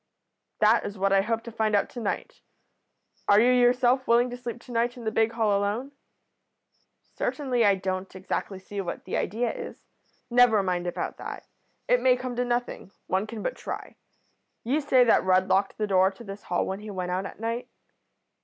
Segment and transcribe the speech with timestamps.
[0.61, 2.41] "'That is what I hope to find out to night?
[3.27, 5.91] Are you yourself willing to sleep to night in the big hall alone?'
[7.13, 7.63] "'Certainly.
[7.63, 9.85] I don't exactly see what the idea is.'
[10.31, 11.45] "'Never mind about that.
[11.87, 12.89] It may come to nothing.
[13.05, 13.95] One can but try.
[14.63, 17.39] You say that Rudd locked the door to this hall when he went out at
[17.39, 17.69] night?'